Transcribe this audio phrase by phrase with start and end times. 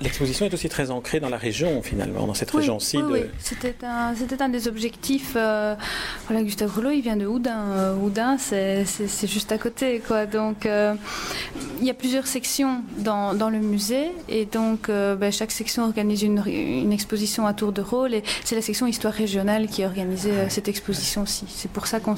[0.00, 2.98] L'exposition est aussi très ancrée dans la région, finalement, dans cette région-ci.
[2.98, 5.34] Oui, c'était un, un, des objectifs.
[5.36, 5.74] Euh,
[6.26, 7.94] voilà, Gustave Rouleau, il vient de Houdin.
[7.94, 8.84] Houdin, c'est
[9.26, 10.26] juste à côté, quoi.
[10.26, 10.68] Donc,
[11.80, 16.22] il y a plusieurs sections dans, dans le musée, et donc, ben, chaque section organise
[16.22, 19.86] une, une, exposition à tour de rôle, et c'est la section histoire régionale qui a
[19.86, 21.46] organisé cette exposition-ci.
[21.48, 22.16] C'est pour ça qu'on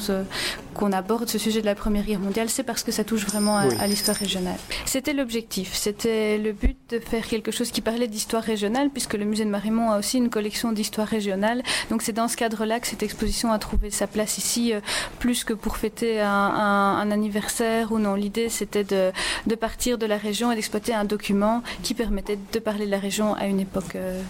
[0.74, 3.58] qu'on aborde ce sujet de la Première Guerre mondiale, c'est parce que ça touche vraiment
[3.58, 4.58] à, l'histoire régionale.
[4.86, 9.24] C'était l'objectif, c'était le but de faire quelque chose qui parlait d'histoire régionale, puisque le
[9.24, 11.62] musée de Marimont a aussi une collection d'histoire régionale.
[11.90, 14.80] Donc c'est dans ce cadre-là que cette exposition a trouvé sa place ici, euh,
[15.18, 18.14] plus que pour fêter un, anniversaire ou non.
[18.14, 22.86] L'idée c'était de, partir de la région et d'exploiter un document qui permettait de parler
[22.86, 24.22] de la région à une époque euh,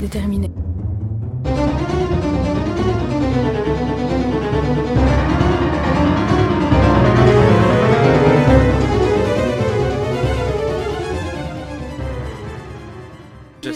[0.00, 0.50] déterminée.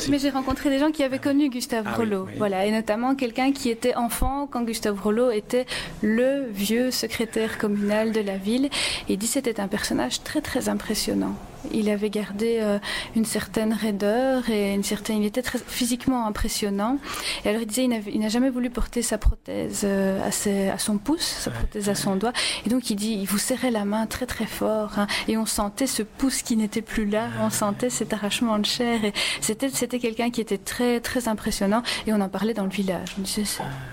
[0.08, 3.52] Mais j'ai rencontré des gens qui avaient connu Gustave ah Rollo, voilà, et notamment quelqu'un
[3.52, 5.66] qui était enfant quand Gustave Rollo était
[6.02, 8.68] le vieux secrétaire communal de la ville.
[9.08, 11.34] Et dit c'était un personnage très très impressionnant.
[11.72, 12.78] Il avait gardé euh,
[13.16, 15.22] une certaine raideur et une certaine.
[15.22, 16.98] Il était très physiquement impressionnant.
[17.44, 20.98] Et alors il disait il n'a jamais voulu porter sa prothèse euh, à, à, son
[20.98, 22.32] pouce, sa prothèse à son doigt.
[22.66, 24.92] Et donc il dit il vous serrait la main très très fort.
[24.96, 25.06] Hein.
[25.28, 27.28] et on sentait ce pouce qui n'était plus là.
[27.40, 29.04] On sentait cet arrachement de chair.
[29.04, 31.82] Et c'était c'était quelqu'un qui était très très impressionnant.
[32.06, 33.14] Et on en parlait dans le village.
[33.18, 33.44] On disait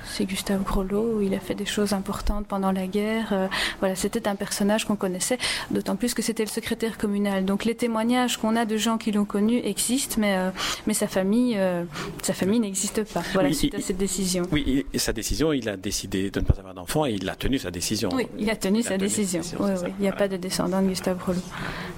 [0.05, 1.21] c'est Gustave Grolot.
[1.21, 3.29] Il a fait des choses importantes pendant la guerre.
[3.31, 3.47] Euh,
[3.79, 5.37] voilà, c'était un personnage qu'on connaissait.
[5.69, 7.45] D'autant plus que c'était le secrétaire communal.
[7.45, 10.51] Donc les témoignages qu'on a de gens qui l'ont connu existent, mais, euh,
[10.87, 11.83] mais sa famille, euh,
[12.21, 13.23] sa famille n'existe pas.
[13.33, 14.47] Voilà, suite à cette décision.
[14.51, 17.35] Oui, et sa décision, il a décidé de ne pas avoir d'enfant et il a
[17.35, 18.09] tenu sa décision.
[18.13, 19.41] Oui, il a tenu, sa, décision.
[19.59, 19.89] Oui, oui.
[19.99, 21.41] Il n'y a pas de descendant de Gustave Rollo.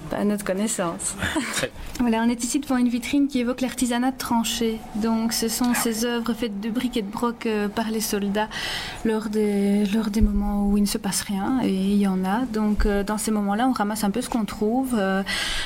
[0.09, 1.15] Pas à notre connaissance.
[1.99, 4.79] voilà, on est ici devant une vitrine qui évoque l'artisanat de tranchées.
[4.95, 8.49] Donc, ce sont ces œuvres faites de briques et de broc euh, par les soldats
[9.05, 12.25] lors des, lors des moments où il ne se passe rien, et il y en
[12.25, 12.45] a.
[12.45, 14.97] Donc, dans ces moments-là, on ramasse un peu ce qu'on trouve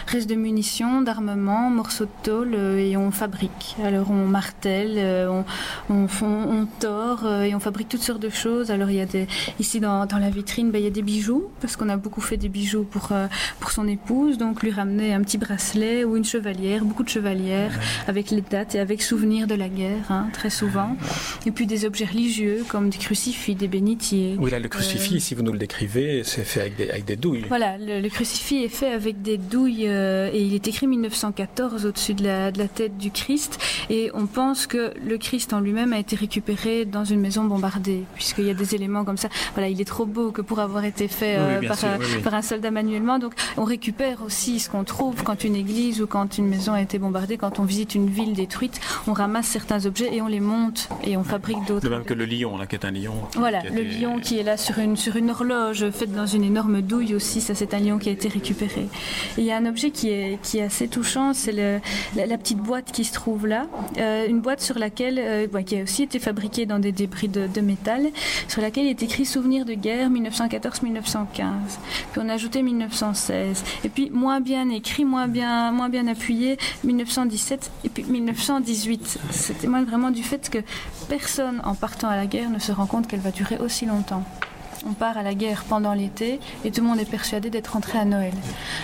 [0.08, 3.76] reste de munitions, d'armement, morceaux de tôle euh, et on fabrique.
[3.84, 5.42] Alors on martèle, euh,
[5.90, 8.72] on, on, tord euh, et on fabrique toutes sortes de choses.
[8.72, 9.28] Alors il y a des,
[9.60, 12.22] ici dans, dans la vitrine, ben, il y a des bijoux parce qu'on a beaucoup
[12.22, 13.12] fait des bijoux pour,
[13.60, 14.38] pour son épouse.
[14.38, 17.72] Donc lui ramener un petit bracelet ou une chevalière, beaucoup de chevalières
[18.08, 20.96] avec les dates et avec souvenirs de la guerre, hein, très souvent.
[21.46, 24.36] Et puis des objets religieux comme des crucifix, des bénitiers.
[24.40, 27.16] Oui, là le crucifix, si vous nous le décrivez, c'est fait avec des, avec des
[27.16, 27.46] douilles.
[27.48, 32.14] Voilà, le, crucifix est fait avec des douilles euh, et il est écrit 1914 au-dessus
[32.14, 33.60] de la, de la, tête du Christ.
[33.90, 38.04] Et on pense que le Christ en lui-même a été récupéré dans une maison bombardée,
[38.16, 39.30] puisqu'il y a des éléments comme ça.
[39.54, 41.78] Voilà, il est trop beau que pour avoir été fait euh, par,
[42.24, 43.20] par, un soldat manuellement.
[43.20, 46.82] Donc on récupère aussi ce qu'on trouve quand une église ou quand une maison a
[46.82, 50.40] été bombardée, quand on visite une ville détruite, on ramasse certains objets et on les
[50.40, 51.88] monte et on fabrique d'autres.
[51.88, 53.16] De même que le lion, là, qui est un lion.
[53.36, 56.82] Voilà, le lion qui est là sur une, sur une horloge faite dans une énorme
[56.82, 58.88] douille aussi, ça c'est un lion qui a été récupéré.
[59.38, 63.04] Et il y a un objet qui est assez touchant, c'est la, petite boîte qui
[63.04, 63.68] se trouve là.
[63.98, 67.62] Euh, une boîte sur laquelle, euh, qui a aussi été fabriquée dans des débris de,
[67.62, 68.08] métal,
[68.48, 71.26] sur laquelle est écrit Souvenir de guerre 1914-1915.
[72.12, 73.64] Puis on a ajouté 1916.
[73.84, 79.20] Et puis moins bien écrit, moins bien, moins bien appuyé, 1917 et puis 1918.
[79.32, 80.60] C'est témoigne vraiment du fait que
[81.10, 84.24] personne en partant à la guerre ne se rend compte qu'elle va durer aussi longtemps
[84.86, 87.98] on part à la guerre pendant l'été et tout le monde est persuadé d'être rentré
[87.98, 88.34] à Noël.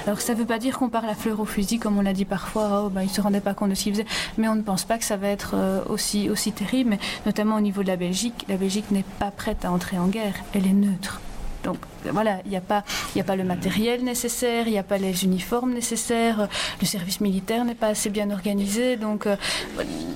[0.06, 2.14] Alors ça ne veut pas dire qu'on part la fleur au fusil comme on l'a
[2.14, 4.06] dit parfois, oh, ben, ils ne se rendaient pas compte de ce qu'ils faisaient,
[4.38, 7.62] mais on ne pense pas que ça va être euh, aussi, aussi terrible, notamment au
[7.62, 8.46] niveau de la Belgique.
[8.50, 11.22] La Belgique n'est pas prête à entrer en guerre, elle est neutre.
[11.64, 12.84] Donc voilà, il n'y a, pas,
[13.18, 16.50] a pas le matériel nécessaire, il n'y a pas les uniformes nécessaires,
[16.82, 18.98] le service militaire n'est pas assez bien organisé.
[18.98, 19.36] Donc euh,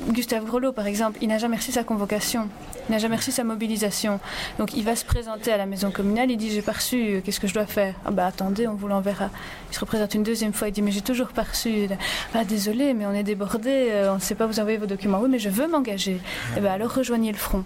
[0.10, 2.50] Gustave Grelot, par exemple, il n'a jamais reçu sa convocation,
[2.90, 4.20] il n'a jamais reçu sa mobilisation.
[4.60, 7.22] Donc il va se présenter à la maison communale, il dit j'ai pas reçu, euh,
[7.24, 7.96] qu'est-ce que je dois faire?
[8.06, 9.30] Ah bah attendez, on vous l'enverra.
[9.72, 11.88] Il se représente une deuxième fois, il dit mais j'ai toujours pas reçu.
[12.34, 15.20] Ah désolé, mais on est débordé, euh, on ne sait pas vous envoyer vos documents.
[15.22, 16.16] Oui, mais je veux m'engager.
[16.16, 16.20] Et
[16.58, 17.64] eh ben alors rejoignez le front.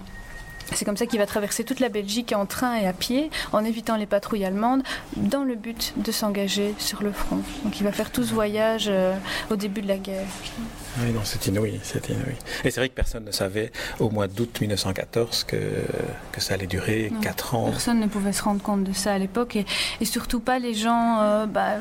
[0.74, 3.64] C'est comme ça qu'il va traverser toute la Belgique en train et à pied, en
[3.64, 4.84] évitant les patrouilles allemandes,
[5.18, 7.40] dans le but de s'engager sur le front.
[7.64, 9.16] Donc il va faire tout ce voyage euh,
[9.50, 10.26] au début de la guerre.
[11.00, 12.36] Oui, non, c'est inouï, c'est inouï.
[12.64, 15.58] Et c'est vrai que personne ne savait au mois d'août 1914 que,
[16.32, 17.70] que ça allait durer 4 ans.
[17.70, 19.66] Personne ne pouvait se rendre compte de ça à l'époque, et,
[20.02, 21.76] et, surtout pas les gens, euh, bah,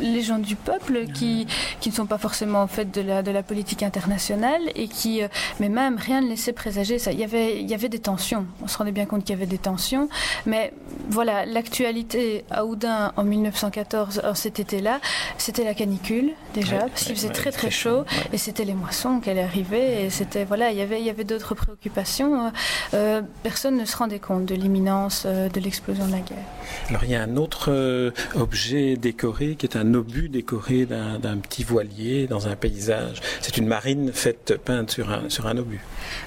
[0.00, 1.46] les gens du peuple qui,
[1.80, 5.22] qui ne sont pas forcément en fait de la, de la politique internationale et qui,
[5.22, 5.28] euh,
[5.60, 7.12] mais même rien ne laissait présager ça.
[7.12, 8.46] Il y avait, il y avait des tensions tensions.
[8.62, 10.08] On se rendait bien compte qu'il y avait des tensions.
[10.46, 10.72] Mais
[11.10, 15.00] voilà, l'actualité à Oudin en 1914, en cet été-là,
[15.38, 19.30] c'était la canicule déjà, parce qu'il faisait très très chaud, et c'était les moissons qui
[19.30, 22.52] allaient arriver, et c'était voilà, il y avait il y avait d'autres préoccupations.
[22.94, 26.44] Euh, personne ne se rendait compte de l'imminence euh, de l'explosion de la guerre.
[26.88, 31.36] Alors il y a un autre euh, objet décoré qui est un obus décoré d'un
[31.38, 33.20] petit voilier dans un paysage.
[33.40, 35.80] C'est une marine faite peinte sur un sur un obus.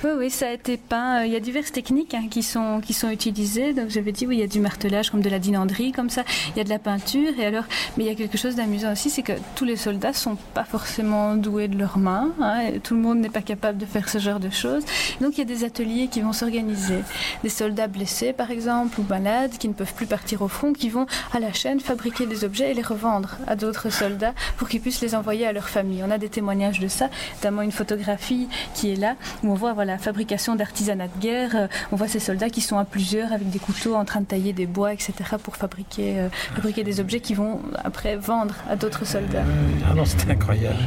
[0.03, 1.23] Oui, oui, ça a été peint.
[1.25, 3.73] Il y a diverses techniques hein, qui, sont, qui sont utilisées.
[3.73, 6.23] Donc j'avais dit, oui, il y a du martelage comme de la dinanderie, comme ça.
[6.55, 7.31] Il y a de la peinture.
[7.37, 7.63] Et alors,
[7.97, 10.63] mais il y a quelque chose d'amusant aussi, c'est que tous les soldats sont pas
[10.63, 12.31] forcément doués de leurs mains.
[12.41, 14.83] Hein, tout le monde n'est pas capable de faire ce genre de choses.
[15.21, 16.99] Donc il y a des ateliers qui vont s'organiser.
[17.43, 20.89] Des soldats blessés, par exemple, ou malades, qui ne peuvent plus partir au front, qui
[20.89, 24.81] vont à la chaîne fabriquer des objets et les revendre à d'autres soldats pour qu'ils
[24.81, 26.03] puissent les envoyer à leur famille.
[26.05, 29.73] On a des témoignages de ça, notamment une photographie qui est là, où on voit
[29.73, 31.68] voilà, fabrication d'artisanat de guerre.
[31.69, 34.25] Euh, on voit ces soldats qui sont à plusieurs avec des couteaux en train de
[34.25, 35.13] tailler des bois, etc.
[35.41, 39.43] pour fabriquer, euh, fabriquer des objets qui vont après vendre à d'autres soldats.
[39.89, 40.77] Ah non, c'était incroyable.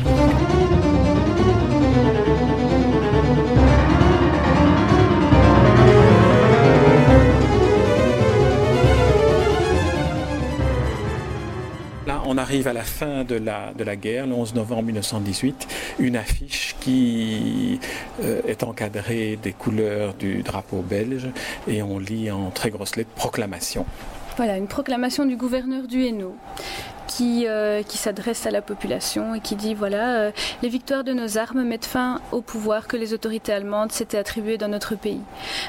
[12.42, 15.68] Arrive à la fin de la, guerre, le 11 novembre 1918,
[16.00, 17.80] une affiche qui
[18.22, 21.28] euh, est encadrée des couleurs du drapeau belge
[21.68, 23.86] et on lit en très grosses lettres proclamation.
[24.36, 26.36] Voilà, une proclamation du gouverneur du Hainaut
[27.16, 30.30] qui, euh, qui s'adresse à la population et qui dit voilà, euh,
[30.62, 34.56] les victoires de nos armes mettent fin au pouvoir que les autorités allemandes s'étaient attribuées
[34.56, 35.20] dans notre pays.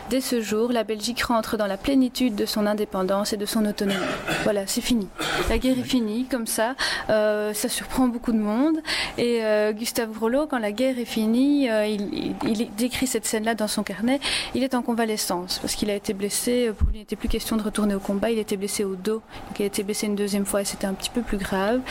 [0.09, 3.65] Dès ce jour, la Belgique rentre dans la plénitude de son indépendance et de son
[3.65, 3.99] autonomie.
[4.43, 5.07] Voilà, c'est fini.
[5.49, 6.75] La guerre est finie, comme ça.
[7.09, 8.77] Euh, ça surprend beaucoup de monde.
[9.17, 9.41] Et
[9.73, 14.19] Gustave Rollo, quand la guerre est finie, il, il, décrit cette scène-là dans son carnet.
[14.55, 16.71] Il est en convalescence parce qu'il a été blessé.
[16.77, 18.31] Pour lui, il n'était plus question de retourner au combat.
[18.31, 19.21] Il était blessé au dos.
[19.47, 21.81] Donc, il a été blessé une deuxième fois et c'était un petit peu plus grave.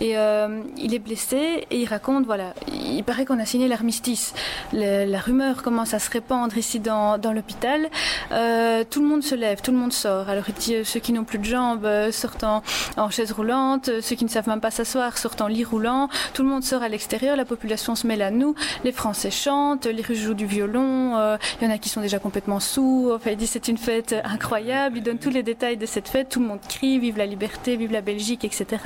[0.00, 4.34] Et euh, il est blessé et il raconte, voilà, il paraît qu'on a signé l'armistice.
[4.72, 7.88] la rumeur commence à se répandre ici dans, l'hôpital.
[8.32, 10.28] Euh, tout le monde se lève, tout le monde sort.
[10.28, 12.62] Alors il dit, euh, ceux qui n'ont plus de jambes sortent en,
[13.10, 16.08] chaise roulante, ceux qui ne savent même pas s'asseoir sortent en lit roulant.
[16.34, 18.54] Tout le monde sort à l'extérieur, la population se mêle à nous.
[18.84, 21.38] Les Français chantent, les Russes jouent du violon.
[21.60, 23.10] il y en a qui sont déjà complètement sous.
[23.14, 24.98] Enfin, il dit c'est une fête incroyable.
[24.98, 26.28] Il donne tous les détails de cette fête.
[26.28, 28.79] Tout le monde crie, vive la liberté, vive la Belgique, etc.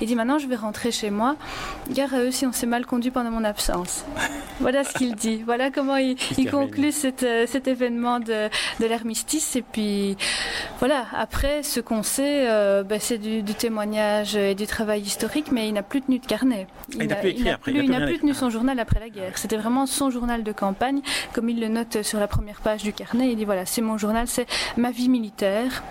[0.00, 1.36] Il dit maintenant je vais rentrer chez moi.
[1.90, 4.04] Gare à eux si on s'est mal conduit pendant mon absence.
[4.60, 5.42] voilà ce qu'il dit.
[5.44, 6.16] Voilà comment il,
[6.50, 6.92] conclut
[7.22, 8.48] euh, cet événement de,
[8.80, 9.56] l'armistice.
[9.56, 10.16] Et puis
[10.78, 15.68] voilà, après ce qu'on sait, euh, ben, c'est du, témoignage et du travail historique, mais
[15.68, 16.66] il n'a plus tenu de carnet.
[16.94, 19.38] Il, n'a plus, tenu son journal après la guerre.
[19.38, 21.00] C'était vraiment son journal de campagne,
[21.32, 23.30] comme il le note sur la première page du carnet.
[23.30, 24.46] Il dit voilà, c'est mon journal, c'est
[24.76, 25.82] ma vie militaire,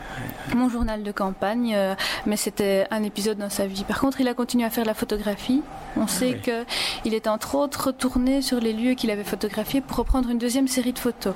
[0.55, 1.95] mon journal de campagne, euh,
[2.25, 3.83] mais c'était un épisode dans sa vie.
[3.83, 5.61] Par contre, il a continué à faire la photographie.
[5.97, 9.97] On ah sait qu'il est entre autres retourné sur les lieux qu'il avait photographiés pour
[9.97, 11.33] reprendre une deuxième série de photos.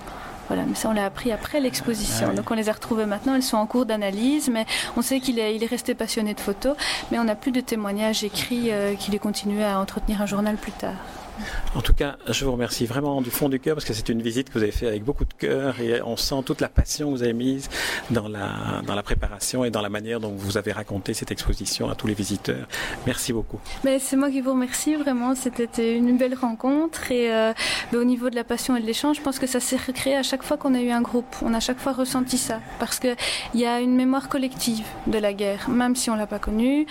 [0.48, 2.28] Voilà, mais ça on l'a appris après l'exposition.
[2.32, 4.66] Ah Donc on les a retrouvées maintenant, elles sont en cours d'analyse, mais
[4.96, 6.78] on sait qu'il est, il est resté passionné de photos,
[7.12, 10.56] mais on n'a plus de témoignages écrits euh, qu'il ait continué à entretenir un journal
[10.56, 10.94] plus tard.
[11.76, 14.22] En tout cas, je vous remercie vraiment du fond du cœur parce que c'est une
[14.22, 17.08] visite que vous avez fait avec beaucoup de cœur et on sent toute la passion
[17.12, 17.70] que vous avez mise
[18.10, 21.90] dans la, dans la préparation et dans la manière dont vous avez raconté cette exposition
[21.90, 22.68] à tous les visiteurs.
[23.06, 23.60] Merci beaucoup.
[23.84, 25.36] Mais c'est moi qui vous remercie vraiment.
[25.36, 27.54] C'était une belle rencontre et euh,
[27.94, 30.24] au niveau de la passion et de l'échange, je pense que ça s'est recréé à
[30.24, 31.36] chaque fois qu'on a eu un groupe.
[31.42, 33.16] On a chaque fois ressenti ça parce qu'il
[33.54, 36.86] y a une mémoire collective de la guerre, même si on l'a pas connue.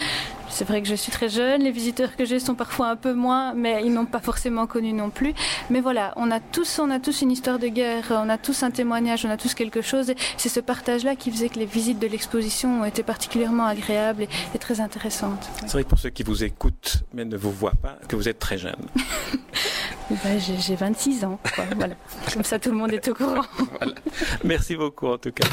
[0.49, 3.13] C'est vrai que je suis très jeune, les visiteurs que j'ai sont parfois un peu
[3.13, 5.35] moins, mais ils n'ont pas forcément connu non plus.
[5.71, 8.63] Mais voilà, on a tous, on a tous une histoire de guerre, on a tous
[8.63, 10.11] un témoignage, on a tous quelque chose.
[10.11, 14.27] Et c'est ce partage-là qui faisait que les visites de l'exposition ont été particulièrement agréables
[14.55, 15.51] et, très intéressantes.
[15.63, 18.29] C'est vrai que pour ceux qui vous écoutent mais ne vous voient pas, que vous
[18.29, 18.75] êtes très jeune.
[20.11, 21.39] ben, j'ai 26 ans,
[21.77, 21.95] voilà.
[22.33, 23.45] Comme ça, tout le monde est au courant.
[24.45, 25.47] Merci beaucoup en tout cas.